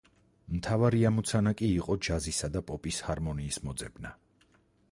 მთავარი 0.53 1.01
ამოცანა 1.09 1.53
კი 1.59 1.69
იყო 1.75 1.97
ჯაზისა 2.07 2.51
და 2.57 2.63
პოპის 2.71 3.03
ჰარმონიის 3.09 3.63
მოძებნა. 3.69 4.15